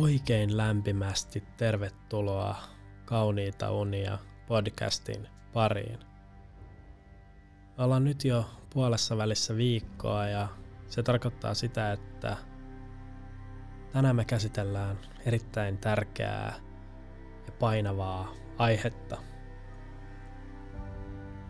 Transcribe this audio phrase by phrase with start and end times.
[0.00, 2.56] oikein lämpimästi tervetuloa
[3.04, 5.98] Kauniita unia podcastin pariin.
[7.78, 10.48] Ollaan nyt jo puolessa välissä viikkoa ja
[10.88, 12.36] se tarkoittaa sitä, että
[13.92, 16.54] tänään me käsitellään erittäin tärkeää
[17.46, 19.22] ja painavaa aihetta.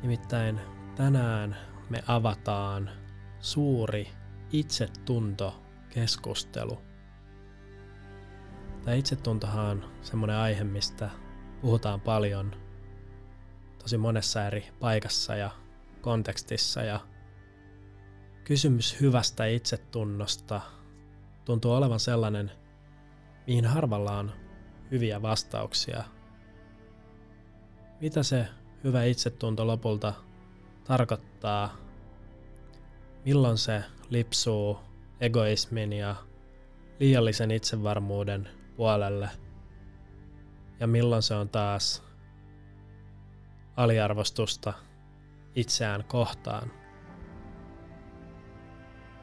[0.02, 0.60] Nimittäin
[0.96, 1.56] tänään
[1.90, 2.90] me avataan
[3.40, 4.08] suuri
[4.52, 6.89] itsetunto-keskustelu.
[8.90, 11.10] Tämä itsetuntohan on semmoinen aihe, mistä
[11.60, 12.56] puhutaan paljon
[13.78, 15.50] tosi monessa eri paikassa ja
[16.00, 17.00] kontekstissa ja
[18.44, 20.60] kysymys hyvästä itsetunnosta
[21.44, 22.50] tuntuu olevan sellainen,
[23.46, 24.32] mihin harvalla on
[24.90, 26.04] hyviä vastauksia.
[28.00, 28.46] Mitä se
[28.84, 30.14] hyvä itsetunto lopulta
[30.84, 31.76] tarkoittaa?
[33.24, 34.78] Milloin se lipsuu
[35.20, 36.16] egoismin ja
[37.00, 39.28] liiallisen itsevarmuuden puolelle?
[40.80, 42.02] Ja milloin se on taas
[43.76, 44.72] aliarvostusta
[45.54, 46.70] itseään kohtaan?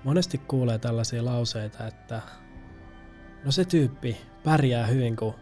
[0.04, 2.22] Monesti kuulee tällaisia lauseita, että
[3.46, 5.34] no se tyyppi pärjää hyvin, kun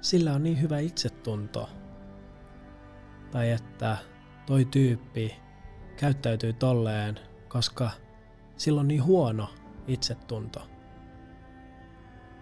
[0.00, 1.68] sillä on niin hyvä itsetunto.
[3.30, 3.96] Tai että
[4.46, 5.36] toi tyyppi
[5.96, 7.90] käyttäytyy tolleen, koska
[8.56, 9.54] sillä on niin huono
[9.86, 10.79] itsetunto.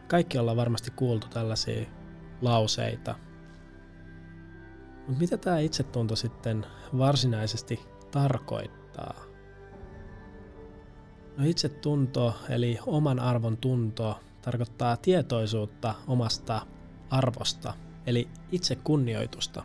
[0.08, 1.86] Kaikki ollaan varmasti kuultu tällaisia
[2.40, 3.14] lauseita.
[5.06, 6.66] Mutta mitä tämä itsetunto sitten
[6.98, 9.14] varsinaisesti tarkoittaa?
[11.36, 16.66] No itsetunto eli oman arvon tunto tarkoittaa tietoisuutta omasta
[17.10, 17.74] arvosta
[18.06, 19.64] eli itsekunnioitusta.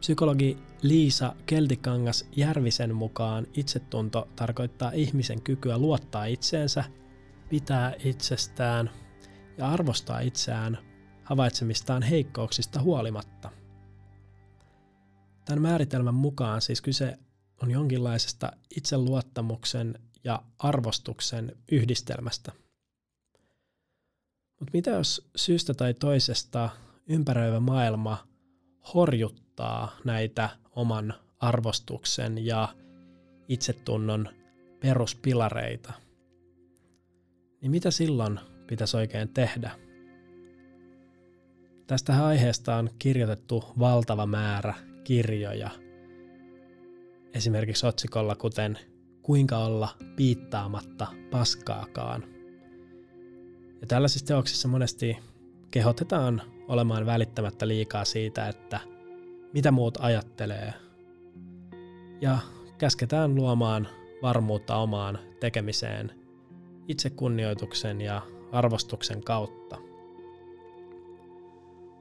[0.00, 6.84] Psykologi Liisa Keltikangas Järvisen mukaan itsetunto tarkoittaa ihmisen kykyä luottaa itseensä,
[7.48, 8.90] pitää itsestään
[9.58, 10.78] ja arvostaa itseään
[11.24, 13.50] havaitsemistaan heikkouksista huolimatta.
[15.44, 17.18] Tämän määritelmän mukaan siis kyse
[17.62, 22.52] on jonkinlaisesta itseluottamuksen ja arvostuksen yhdistelmästä.
[24.60, 26.70] Mutta mitä jos syystä tai toisesta
[27.06, 28.28] ympäröivä maailma
[28.94, 32.68] horjuttaa näitä oman arvostuksen ja
[33.48, 34.28] itsetunnon
[34.80, 36.07] peruspilareita?
[37.60, 39.70] Niin mitä silloin pitäisi oikein tehdä?
[41.86, 44.74] Tästä aiheesta on kirjoitettu valtava määrä
[45.04, 45.70] kirjoja.
[47.34, 48.78] Esimerkiksi otsikolla kuten
[49.22, 52.24] kuinka olla piittaamatta paskaakaan.
[53.80, 55.18] Ja tällaisissa teoksissa monesti
[55.70, 58.80] kehotetaan olemaan välittämättä liikaa siitä, että
[59.52, 60.74] mitä muut ajattelee.
[62.20, 62.38] Ja
[62.78, 63.88] käsketään luomaan
[64.22, 66.17] varmuutta omaan tekemiseen
[66.88, 68.22] itsekunnioituksen ja
[68.52, 69.78] arvostuksen kautta.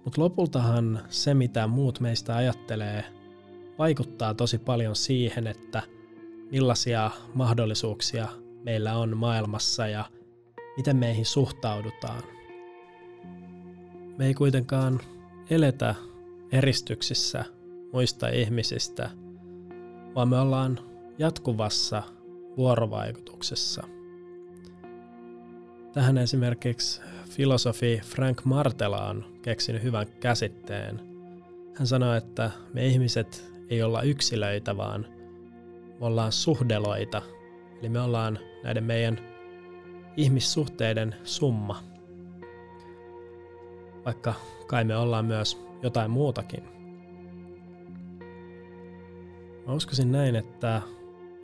[0.05, 3.03] Mutta lopultahan se, mitä muut meistä ajattelee,
[3.79, 5.83] vaikuttaa tosi paljon siihen, että–
[6.51, 8.27] millaisia mahdollisuuksia
[8.63, 10.05] meillä on maailmassa ja
[10.77, 12.23] miten meihin suhtaudutaan.
[14.17, 14.99] Me ei kuitenkaan
[15.49, 15.95] eletä
[16.51, 17.45] eristyksissä
[17.93, 19.09] muista ihmisistä,
[20.15, 20.79] vaan me ollaan
[21.17, 22.03] jatkuvassa
[22.57, 23.83] vuorovaikutuksessa.
[25.97, 30.99] Tähän esimerkiksi filosofi Frank Martela on keksinyt hyvän käsitteen.
[31.75, 35.05] Hän sanoi, että me ihmiset ei olla yksilöitä, vaan–
[35.99, 37.21] me ollaan suhdeloita,
[37.79, 39.19] eli me ollaan näiden meidän
[40.17, 41.83] ihmissuhteiden summa.
[44.05, 44.33] Vaikka
[44.67, 46.63] kai me ollaan myös jotain muutakin.
[49.67, 50.81] Mä uskoisin näin, että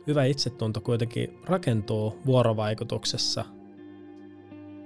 [0.06, 3.53] hyvä itsetunto kuitenkin rakentuu vuorovaikutuksessa.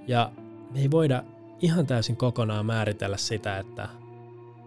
[0.09, 0.31] Ja
[0.71, 1.23] me ei voida
[1.59, 3.89] ihan täysin kokonaan määritellä sitä, että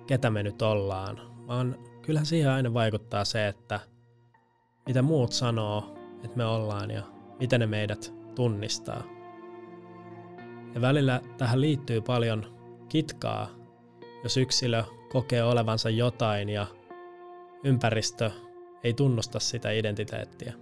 [0.06, 3.80] ketä me nyt ollaan, vaan kyllähän siihen aina vaikuttaa se, että–
[4.86, 5.94] mitä muut sanoo,
[6.24, 7.03] että me ollaan ja
[7.41, 9.03] miten ne meidät tunnistaa.
[10.74, 13.50] Ja välillä tähän liittyy paljon kitkaa,
[14.22, 16.66] jos yksilö kokee olevansa jotain ja
[17.65, 18.30] ympäristö
[18.84, 20.53] ei tunnusta sitä identiteettiä.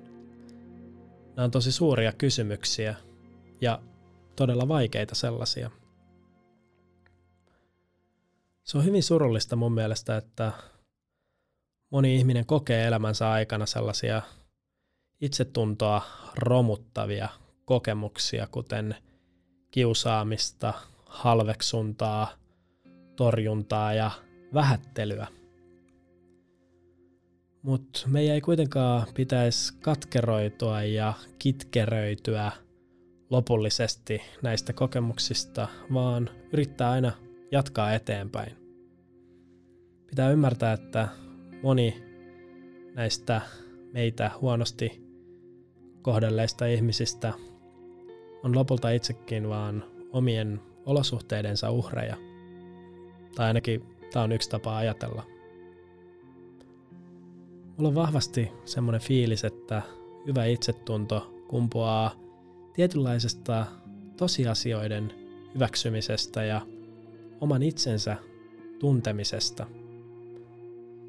[1.37, 2.94] Nämä on tosi suuria kysymyksiä
[3.61, 3.81] ja
[4.41, 5.71] todella vaikeita sellaisia.
[8.65, 10.53] Se on hyvin surullista mun mielestä, että
[11.91, 14.23] moni ihminen kokee elämänsä aikana sellaisia
[15.21, 16.03] itsetuntoa
[16.35, 17.29] romuttavia
[17.65, 18.97] kokemuksia, kuten
[19.71, 20.75] kiusaamista,
[21.07, 22.33] halveksuntaa,
[23.17, 24.11] torjuntaa ja
[24.55, 25.27] vähättelyä.
[27.63, 32.53] Mutta meidän ei kuitenkaan pitäisi katkeroitua ja kitkeröityä
[33.31, 37.12] lopullisesti näistä kokemuksista, vaan yrittää aina
[37.53, 38.56] jatkaa eteenpäin.
[40.06, 41.09] Pitää ymmärtää, että
[41.62, 42.03] moni
[42.94, 43.41] näistä
[43.93, 45.03] meitä huonosti
[46.03, 47.32] kohdelleista ihmisistä
[48.44, 52.17] on lopulta itsekin vaan omien olosuhteidensa uhreja.
[53.37, 55.23] Tai ainakin tämä on yksi tapa ajatella.
[57.76, 59.83] Mulla on vahvasti semmoinen fiilis, että
[60.26, 62.30] hyvä itsetunto kumpuaa
[62.73, 63.67] tietynlaisesta
[64.17, 65.13] tosiasioiden
[65.55, 66.67] hyväksymisestä ja
[67.41, 68.17] oman itsensä
[68.79, 69.67] tuntemisesta.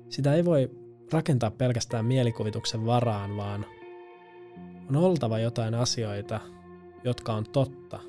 [0.09, 0.71] Sitä ei voi
[1.11, 3.65] rakentaa pelkästään mielikuvituksen varaan, vaan
[4.89, 6.39] on oltava jotain asioita,
[7.03, 7.99] jotka on totta.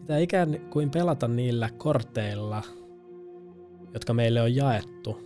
[0.00, 2.62] Pitää ikään kuin pelata niillä korteilla,
[3.94, 5.18] jotka meille on jaettu,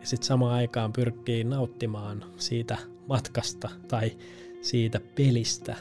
[0.00, 2.78] ja sitten samaan aikaan pyrkii nauttimaan siitä
[3.08, 4.12] matkasta tai
[4.60, 5.76] siitä pelistä.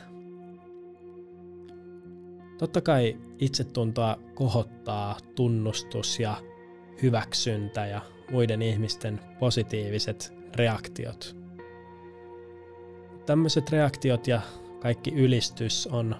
[2.57, 6.38] Totta kai itsetuntoa kohottaa tunnustus ja
[7.01, 8.01] hyväksyntä ja
[8.31, 11.36] muiden ihmisten positiiviset reaktiot.
[13.25, 14.42] Tämmöiset reaktiot ja
[14.80, 16.16] kaikki ylistys on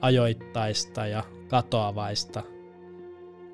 [0.00, 2.42] ajoittaista ja katoavaista,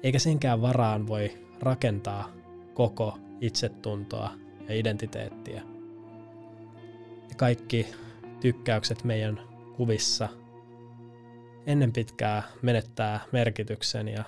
[0.02, 1.30] eikä senkään varaan voi
[1.60, 2.32] rakentaa
[2.74, 4.30] koko itsetuntoa
[4.68, 5.62] ja identiteettiä.
[7.28, 7.86] Ja kaikki
[8.44, 9.40] tykkäykset meidän
[9.76, 10.28] kuvissa
[11.66, 14.24] ennen pitkää menettää merkityksen ja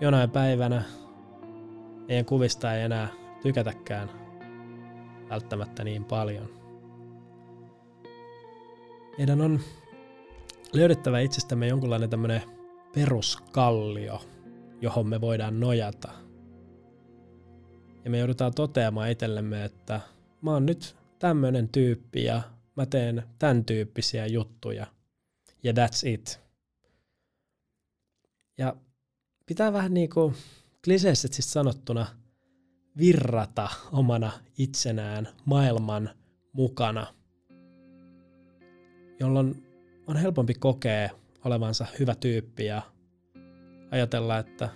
[0.00, 0.82] jonain päivänä
[2.08, 3.08] meidän kuvista ei enää
[3.42, 4.10] tykätäkään
[5.28, 6.48] välttämättä niin paljon.
[9.18, 9.60] Meidän on
[10.72, 12.42] löydettävä itsestämme jonkunlainen tämmöinen
[12.94, 14.20] peruskallio,
[14.80, 16.08] johon me voidaan nojata.
[18.04, 20.00] Ja me joudutaan toteamaan itsellemme, että
[20.42, 22.42] mä oon nyt tämmöinen tyyppi ja
[22.76, 24.86] mä teen tämän tyyppisiä juttuja.
[25.62, 26.40] Ja that's it.
[28.58, 28.76] Ja
[29.46, 30.34] pitää vähän niin kuin
[30.84, 32.06] kliseisesti sanottuna
[32.98, 36.10] virrata omana itsenään maailman
[36.52, 37.06] mukana,
[39.20, 39.66] jolloin
[40.06, 41.10] on helpompi kokea
[41.44, 42.82] olevansa hyvä tyyppi ja
[43.90, 44.68] ajatella, että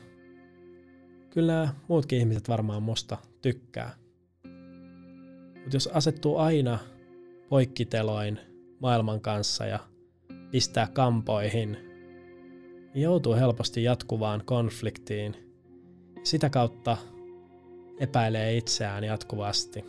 [1.30, 3.94] kyllä muutkin ihmiset varmaan musta tykkää.
[5.62, 6.78] Mutta jos asettuu aina
[7.50, 8.40] poikkiteloin
[8.80, 9.78] maailman kanssa ja
[10.50, 11.72] pistää kampoihin,
[12.94, 15.36] niin joutuu helposti jatkuvaan konfliktiin.
[16.22, 16.96] Sitä kautta
[18.00, 19.84] epäilee itseään jatkuvasti.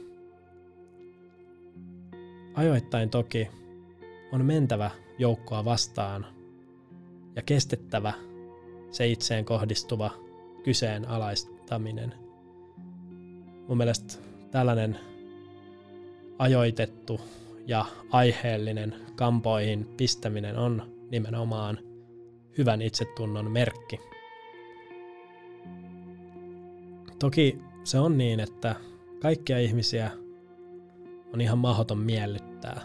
[2.53, 3.47] Ajoittain toki
[4.31, 6.25] on mentävä joukkoa vastaan
[7.35, 8.13] ja kestettävä
[8.91, 10.11] se itseen kohdistuva
[10.63, 12.13] kyseenalaistaminen.
[13.67, 14.13] Mun mielestä
[14.51, 14.99] tällainen
[16.39, 17.21] ajoitettu
[17.71, 21.79] ja aiheellinen kampoihin pistäminen on nimenomaan
[22.57, 23.99] hyvän itsetunnon merkki.
[27.19, 28.75] Toki se on niin, että
[29.21, 30.11] kaikkia ihmisiä
[31.33, 32.81] on ihan mahdoton miellyttää.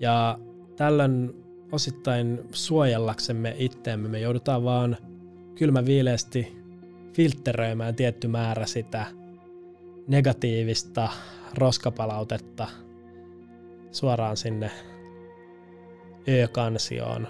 [0.00, 0.38] Ja
[0.76, 4.96] tällöin osittain suojellaksemme itteemme me joudutaan vaan
[5.54, 6.56] kylmäviileesti
[7.12, 9.06] filtteröimään tietty määrä sitä
[10.08, 11.08] negatiivista
[11.54, 12.85] roskapalautetta
[13.90, 14.70] suoraan sinne
[16.28, 17.28] ö-kansioon.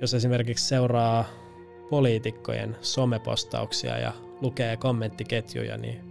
[0.00, 1.24] Jos esimerkiksi seuraa
[1.90, 6.10] poliitikkojen somepostauksia ja lukee kommenttiketjuja, niin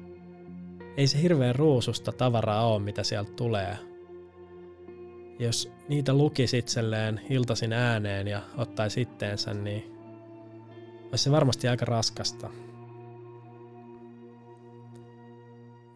[0.97, 3.77] ei se hirveän ruususta tavaraa ole, mitä sieltä tulee.
[5.39, 9.91] Jos niitä lukisi itselleen iltasin ääneen ja ottaisi itteensä, niin
[11.03, 12.49] olisi se varmasti aika raskasta.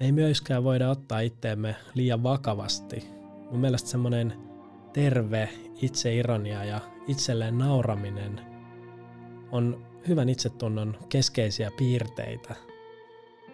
[0.03, 3.07] Me ei myöskään voida ottaa itteemme liian vakavasti.
[3.51, 4.33] Mun mielestä semmoinen
[4.93, 5.49] terve
[5.81, 8.41] itseironia ja itselleen nauraminen
[9.51, 12.55] on hyvän itsetunnon keskeisiä piirteitä.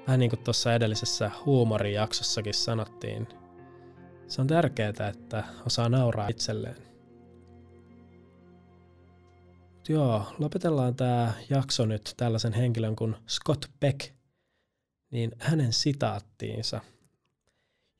[0.07, 3.27] Vähän niin kuin tuossa edellisessä huumorijaksossakin sanottiin,
[4.27, 6.77] se on tärkeää, että osaa nauraa itselleen.
[9.75, 14.18] Mut joo, lopetellaan tämä jakso nyt tällaisen henkilön kuin Scott Peck
[15.11, 16.81] niin hänen sitaattiinsa,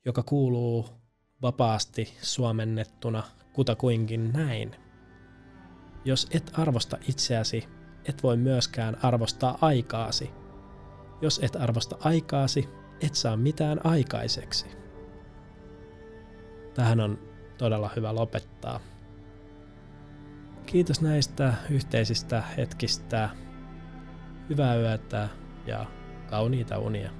[0.04, 0.88] joka kuuluu
[1.42, 4.76] vapaasti suomennettuna kutakuinkin näin.
[6.04, 7.68] Jos et arvosta itseäsi,
[8.04, 10.30] et voi myöskään arvostaa aikaasi.
[11.22, 12.68] Jos et arvosta aikaasi,
[13.00, 14.66] et saa mitään aikaiseksi.
[16.74, 17.18] Tähän on
[17.58, 18.80] todella hyvä lopettaa.
[20.66, 23.30] Kiitos näistä yhteisistä hetkistä.
[24.48, 25.28] Hyvää yötä
[25.66, 25.86] ja
[26.30, 27.10] ba honi eta honia.